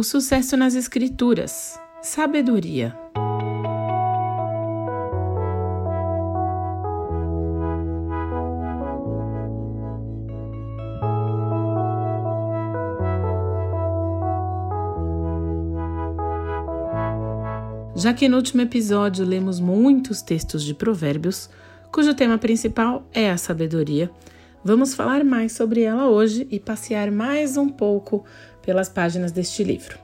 [0.00, 1.78] O sucesso nas escrituras.
[2.00, 2.96] Sabedoria.
[17.94, 21.50] Já que no último episódio lemos muitos textos de Provérbios,
[21.92, 24.10] cujo tema principal é a sabedoria,
[24.64, 28.24] vamos falar mais sobre ela hoje e passear mais um pouco
[28.62, 29.98] pelas páginas deste livro.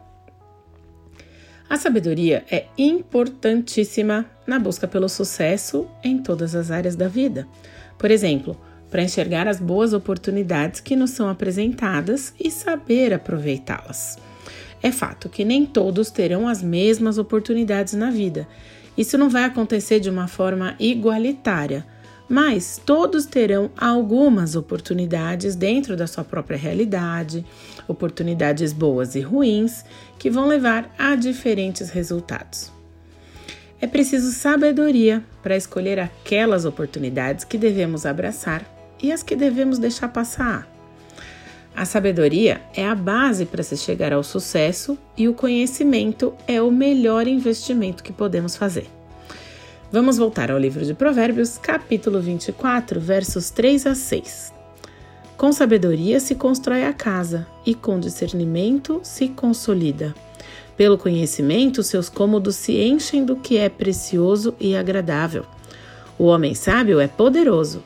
[1.69, 7.47] A sabedoria é importantíssima na busca pelo sucesso em todas as áreas da vida.
[7.99, 8.57] Por exemplo,
[8.91, 14.17] para enxergar as boas oportunidades que nos são apresentadas e saber aproveitá-las.
[14.83, 18.47] É fato que nem todos terão as mesmas oportunidades na vida.
[18.97, 21.85] Isso não vai acontecer de uma forma igualitária,
[22.29, 27.45] mas todos terão algumas oportunidades dentro da sua própria realidade,
[27.87, 29.85] oportunidades boas e ruins
[30.19, 32.73] que vão levar a diferentes resultados.
[33.81, 38.65] É preciso sabedoria para escolher aquelas oportunidades que devemos abraçar
[39.03, 40.67] e as que devemos deixar passar.
[41.77, 46.71] A sabedoria é a base para se chegar ao sucesso e o conhecimento é o
[46.71, 48.96] melhor investimento que podemos fazer.
[49.93, 54.53] Vamos voltar ao livro de Provérbios, capítulo 24, versos 3 a 6.
[55.37, 60.13] Com sabedoria se constrói a casa, e com discernimento se consolida.
[60.77, 65.47] Pelo conhecimento, seus cômodos se enchem do que é precioso e agradável.
[66.19, 67.81] O homem sábio é poderoso,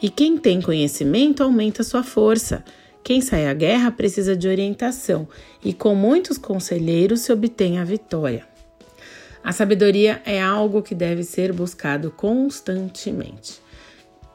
[0.00, 2.62] e quem tem conhecimento aumenta sua força.
[3.02, 5.26] Quem sai à guerra precisa de orientação,
[5.64, 8.55] e com muitos conselheiros se obtém a vitória.
[9.46, 13.60] A sabedoria é algo que deve ser buscado constantemente.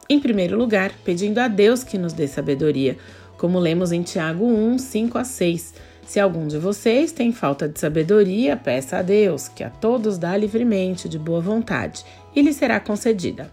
[0.09, 2.97] Em primeiro lugar, pedindo a Deus que nos dê sabedoria,
[3.37, 5.73] como lemos em Tiago 1, 5 a 6.
[6.07, 10.37] Se algum de vocês tem falta de sabedoria, peça a Deus, que a todos dá
[10.37, 13.51] livremente, de boa vontade, e lhe será concedida.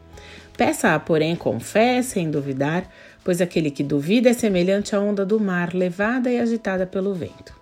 [0.56, 2.89] Peça-a, porém, com fé, sem duvidar,
[3.25, 7.58] pois aquele que duvida é semelhante à onda do mar, levada e agitada pelo vento.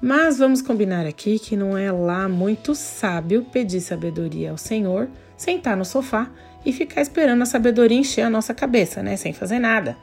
[0.00, 5.76] Mas vamos combinar aqui que não é lá muito sábio pedir sabedoria ao Senhor, sentar
[5.76, 6.30] no sofá
[6.64, 9.16] e ficar esperando a sabedoria encher a nossa cabeça, né?
[9.16, 9.96] Sem fazer nada.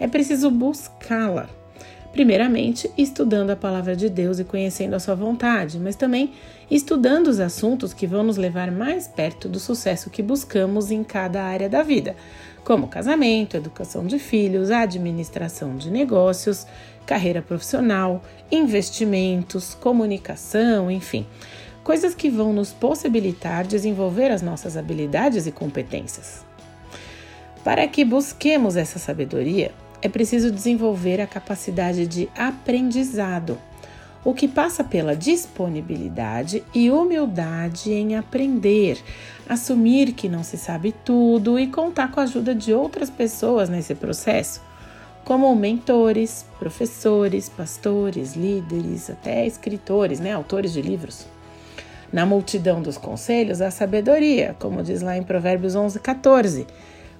[0.00, 1.48] É preciso buscá-la.
[2.12, 6.32] Primeiramente, estudando a palavra de Deus e conhecendo a sua vontade, mas também
[6.70, 11.42] estudando os assuntos que vão nos levar mais perto do sucesso que buscamos em cada
[11.42, 12.16] área da vida,
[12.64, 16.66] como casamento, educação de filhos, administração de negócios,
[17.06, 21.24] carreira profissional, investimentos, comunicação, enfim,
[21.84, 26.44] coisas que vão nos possibilitar desenvolver as nossas habilidades e competências.
[27.62, 29.72] Para que busquemos essa sabedoria,
[30.02, 33.58] é preciso desenvolver a capacidade de aprendizado,
[34.24, 38.98] o que passa pela disponibilidade e humildade em aprender,
[39.48, 43.94] assumir que não se sabe tudo e contar com a ajuda de outras pessoas nesse
[43.94, 44.60] processo,
[45.26, 51.26] como mentores, professores, pastores, líderes, até escritores, né, autores de livros.
[52.12, 56.66] Na multidão dos conselhos há sabedoria, como diz lá em Provérbios 11, 14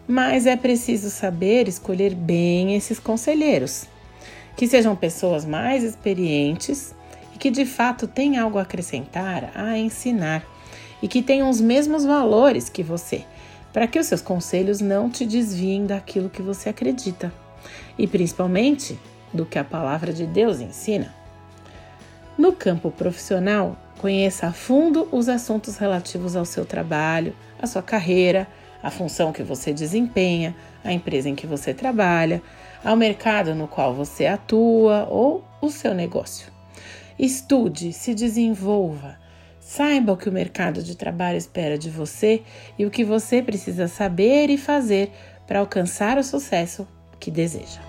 [0.08, 3.86] mas é preciso saber escolher bem esses conselheiros,
[4.56, 6.94] que sejam pessoas mais experientes
[7.34, 10.46] e que de fato têm algo a acrescentar, a ensinar
[11.02, 13.24] e que tenham os mesmos valores que você,
[13.72, 17.32] para que os seus conselhos não te desviem daquilo que você acredita
[17.98, 18.98] e principalmente
[19.32, 21.14] do que a palavra de Deus ensina.
[22.36, 28.46] No campo profissional, conheça a fundo os assuntos relativos ao seu trabalho, à sua carreira,
[28.82, 30.54] a função que você desempenha,
[30.84, 32.42] a empresa em que você trabalha,
[32.84, 36.52] ao mercado no qual você atua ou o seu negócio.
[37.18, 39.18] Estude, se desenvolva,
[39.58, 42.42] saiba o que o mercado de trabalho espera de você
[42.78, 45.10] e o que você precisa saber e fazer
[45.46, 46.86] para alcançar o sucesso
[47.26, 47.82] que deseja.